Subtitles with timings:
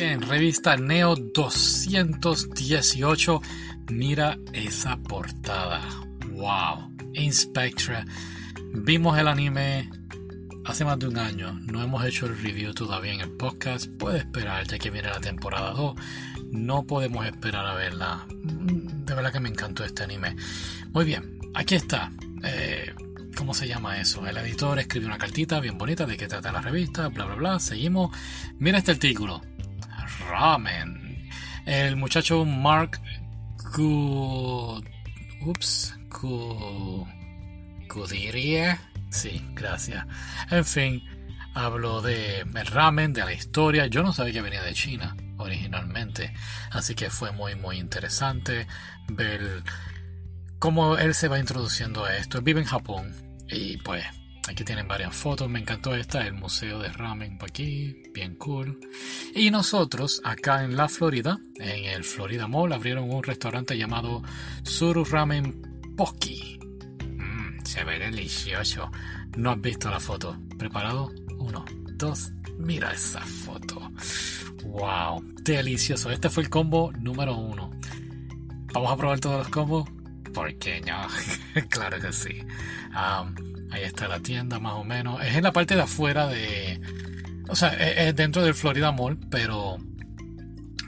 [0.00, 3.42] Bien, revista Neo 218.
[3.90, 5.82] Mira esa portada.
[6.30, 6.90] Wow.
[7.12, 8.06] Inspectra.
[8.72, 9.90] Vimos el anime
[10.64, 11.52] hace más de un año.
[11.66, 13.90] No hemos hecho el review todavía en el podcast.
[13.98, 15.94] Puede esperar ya que viene la temporada 2.
[16.50, 18.24] No podemos esperar a verla.
[18.30, 20.34] De verdad que me encantó este anime.
[20.94, 22.10] Muy bien, aquí está.
[22.42, 22.94] Eh,
[23.36, 24.26] ¿Cómo se llama eso?
[24.26, 27.60] El editor escribe una cartita bien bonita de qué trata la revista, bla, bla, bla.
[27.60, 28.16] Seguimos.
[28.58, 29.42] Mira este artículo.
[30.30, 31.28] Ramen.
[31.66, 33.00] El muchacho Mark
[33.76, 34.82] Gu...
[35.42, 35.94] Ups.
[36.08, 37.06] Gu...
[37.88, 38.78] Gudirie.
[39.10, 40.06] Sí, gracias.
[40.50, 41.02] En fin,
[41.54, 43.86] hablo de ramen, de la historia.
[43.86, 46.32] Yo no sabía que venía de China originalmente.
[46.70, 48.66] Así que fue muy, muy interesante
[49.08, 49.62] ver
[50.58, 52.40] cómo él se va introduciendo a esto.
[52.42, 53.12] vive en Japón
[53.48, 54.04] y pues
[54.50, 55.48] aquí tienen varias fotos.
[55.48, 58.78] Me encantó esta, el museo de ramen por aquí, bien cool.
[59.34, 64.22] Y nosotros acá en la Florida, en el Florida Mall, abrieron un restaurante llamado
[64.62, 66.58] Suru Ramen Poki.
[67.16, 68.90] Mm, se ve delicioso.
[69.36, 70.36] No has visto la foto.
[70.58, 71.12] ¿Preparado?
[71.38, 71.64] Uno,
[71.94, 72.32] dos.
[72.58, 73.90] Mira esa foto.
[74.64, 76.10] Wow, delicioso.
[76.10, 77.70] Este fue el combo número uno.
[78.72, 79.88] Vamos a probar todos los combos.
[80.34, 81.06] ¿Por qué no?
[81.68, 82.42] claro que sí.
[83.70, 85.22] Ahí está la tienda más o menos.
[85.22, 86.80] Es en la parte de afuera de...
[87.48, 89.78] O sea, es, dentro del Florida Mall, pero...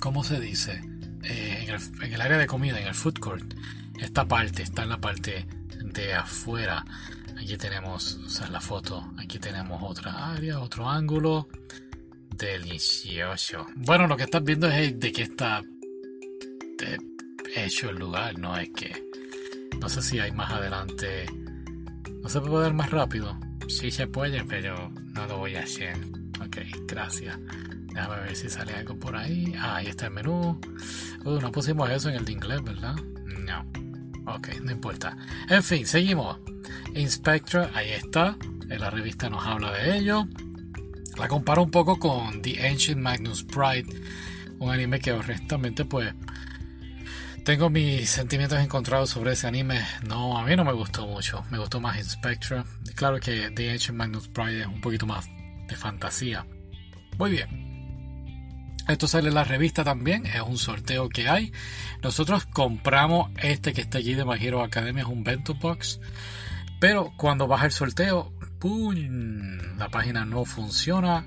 [0.00, 0.80] ¿Cómo se dice?
[1.24, 3.54] Eh, en, el, en el área de comida, en el food court.
[3.98, 5.46] Esta parte está en la parte
[5.82, 6.84] de afuera.
[7.36, 9.12] Aquí tenemos, o sea, la foto.
[9.18, 11.48] Aquí tenemos otra área, otro ángulo.
[12.36, 13.66] Delicioso.
[13.74, 15.62] Bueno, lo que estás viendo es de qué está
[17.56, 19.04] hecho el lugar, no es que
[19.80, 21.26] no sé si hay más adelante.
[22.28, 23.40] ¿No se puede ver más rápido?
[23.68, 25.96] Sí se puede, pero no lo voy a hacer.
[26.44, 27.38] Ok, gracias.
[27.86, 29.54] Déjame ver si sale algo por ahí.
[29.58, 30.60] Ah, ahí está el menú.
[31.24, 32.96] Uh, no pusimos eso en el de inglés, ¿verdad?
[33.46, 33.64] No.
[34.30, 35.16] Ok, no importa.
[35.48, 36.38] En fin, seguimos.
[36.94, 38.36] Inspector, ahí está.
[38.68, 40.28] En la revista nos habla de ello.
[41.16, 43.86] La comparo un poco con The Ancient Magnus Pride,
[44.58, 46.12] un anime que honestamente pues
[47.44, 49.80] tengo mis sentimientos encontrados sobre ese anime.
[50.06, 51.44] No, a mí no me gustó mucho.
[51.50, 52.64] Me gustó más Spectra.
[52.94, 55.28] Claro que The Ancient Magnus Pride es un poquito más
[55.66, 56.46] de fantasía.
[57.18, 57.68] Muy bien.
[58.88, 60.24] Esto sale en la revista también.
[60.26, 61.52] Es un sorteo que hay.
[62.02, 65.02] Nosotros compramos este que está allí de My Hero Academia.
[65.02, 66.00] Es un Bento Box.
[66.80, 69.76] Pero cuando baja el sorteo, ¡pum!
[69.76, 71.26] La página no funciona.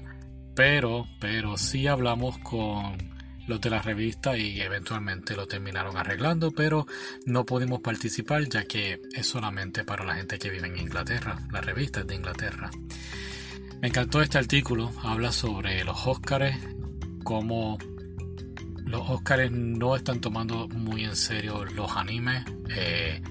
[0.55, 3.10] Pero, pero sí hablamos con
[3.47, 6.85] los de la revista y eventualmente lo terminaron arreglando, pero
[7.25, 11.61] no pudimos participar ya que es solamente para la gente que vive en Inglaterra, la
[11.61, 12.69] revista es de Inglaterra.
[13.81, 16.55] Me encantó este artículo, habla sobre los Óscares,
[17.23, 17.79] cómo
[18.85, 22.43] los Óscares no están tomando muy en serio los animes.
[22.69, 23.21] Eh,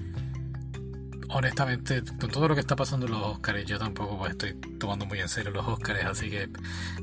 [1.29, 5.19] honestamente, con todo lo que está pasando en los Óscares, yo tampoco estoy tomando muy
[5.19, 6.49] en serio los Óscares, así que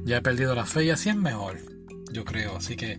[0.04, 1.77] ya he perdido la fe y así es mejor
[2.12, 2.56] yo creo.
[2.56, 2.98] Así que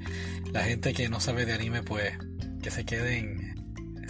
[0.51, 2.13] la gente que no sabe de anime, pues
[2.61, 3.49] que se queden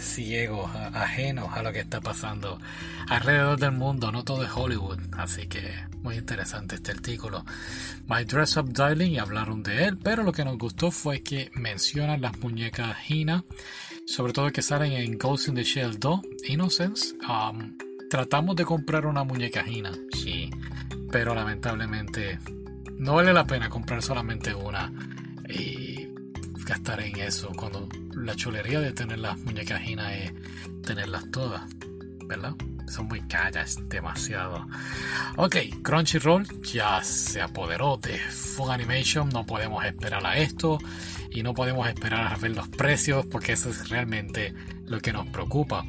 [0.00, 2.58] ciegos, ajenos a lo que está pasando
[3.08, 4.98] alrededor del mundo, no todo es Hollywood.
[5.16, 5.72] Así que
[6.02, 7.44] muy interesante este artículo.
[8.08, 11.50] My Dress Up Darling y hablaron de él, pero lo que nos gustó fue que
[11.54, 13.44] mencionan las muñecas Hina,
[14.06, 17.14] sobre todo que salen en Ghost in the Shell 2, Innocence.
[17.28, 17.76] Um,
[18.08, 20.50] tratamos de comprar una muñeca Hina, sí,
[21.12, 22.38] pero lamentablemente
[23.00, 24.92] no vale la pena comprar solamente una
[25.48, 26.10] y
[26.66, 30.32] gastar en eso cuando la chulería de tener las muñecas Hina es
[30.82, 31.62] tenerlas todas,
[32.26, 32.54] ¿verdad?
[32.88, 34.66] Son muy caras, demasiado.
[35.36, 40.78] Ok, Crunchyroll ya se apoderó de Fun Animation, no podemos esperar a esto
[41.30, 45.26] y no podemos esperar a ver los precios porque eso es realmente lo que nos
[45.28, 45.86] preocupa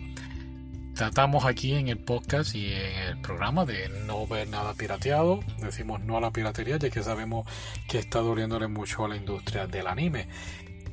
[1.02, 5.40] tratamos aquí en el podcast y en el programa de no ver nada pirateado.
[5.58, 7.48] Decimos no a la piratería ya que sabemos
[7.88, 10.28] que está doliéndole mucho a la industria del anime.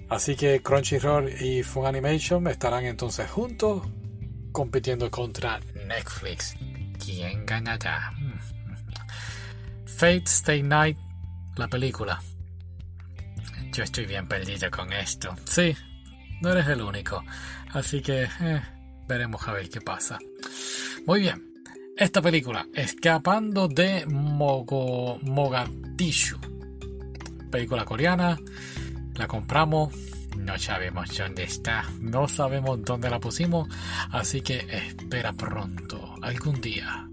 [0.08, 3.82] Así que Crunchyroll y Funimation estarán entonces juntos
[4.50, 6.56] compitiendo contra Netflix.
[7.04, 8.14] ¿Quién ganará?
[9.84, 10.96] Fate Stay Night,
[11.56, 12.18] la película.
[13.74, 15.36] Yo estoy bien perdido con esto.
[15.44, 15.76] Sí,
[16.40, 17.22] no eres el único.
[17.74, 18.22] Así que...
[18.22, 18.77] Eh,
[19.08, 20.18] veremos a ver qué pasa.
[21.06, 21.52] Muy bien,
[21.96, 26.38] esta película, Escapando de Mogo, Mogadishu,
[27.50, 28.38] película coreana,
[29.14, 29.94] la compramos,
[30.36, 33.68] no sabemos dónde está, no sabemos dónde la pusimos,
[34.12, 37.08] así que espera pronto, algún día,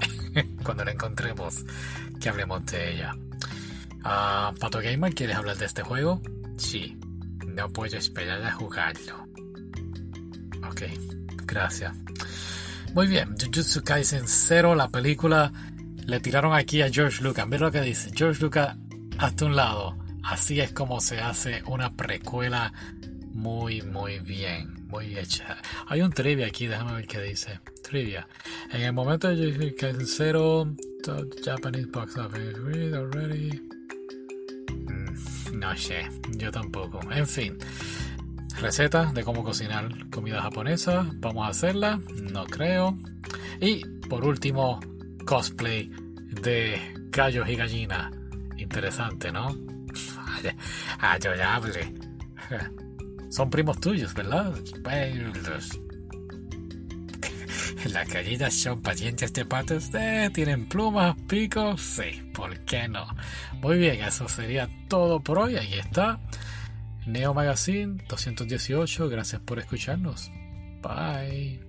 [0.64, 1.64] cuando la encontremos,
[2.18, 3.14] que hablemos de ella.
[4.02, 6.22] Ah, Pato Gamer, ¿quieres hablar de este juego?
[6.56, 6.96] Sí.
[7.46, 9.26] No puedo esperar a jugarlo.
[10.68, 10.82] Ok,
[11.46, 11.94] gracias.
[12.94, 15.52] Muy bien, Jujutsu Kaisen 0, la película,
[16.06, 17.46] le tiraron aquí a George Lucas.
[17.46, 18.10] Mira lo que dice.
[18.14, 18.76] George Lucas,
[19.18, 19.96] hasta un lado.
[20.22, 22.72] Así es como se hace una precuela
[23.32, 24.86] muy, muy bien.
[24.88, 25.58] Muy hecha.
[25.88, 27.60] Hay un trivia aquí, déjame ver qué dice.
[27.82, 28.26] Trivia.
[28.72, 30.76] En el momento de Jujutsu Kaisen 0,
[31.44, 33.60] Japanese box office read already.
[34.70, 36.08] Mm, no sé,
[36.38, 37.00] yo tampoco.
[37.12, 37.58] En fin.
[38.60, 41.06] Receta de cómo cocinar comida japonesa.
[41.16, 42.00] Vamos a hacerla.
[42.32, 42.98] No creo.
[43.60, 44.80] Y por último,
[45.26, 45.90] cosplay
[46.42, 48.12] de gallos y gallinas.
[48.56, 49.48] Interesante, ¿no?
[51.00, 51.94] Adorable.
[53.30, 54.54] Son primos tuyos, ¿verdad?
[57.92, 59.90] Las gallinas son pacientes de patos.
[59.94, 61.80] Eh, ¿Tienen plumas, picos?
[61.80, 63.06] Sí, ¿por qué no?
[63.60, 65.56] Muy bien, eso sería todo por hoy.
[65.56, 66.18] Ahí está.
[67.06, 69.08] Neo Magazine 218.
[69.08, 70.30] Gracias por escucharnos.
[70.82, 71.65] Bye.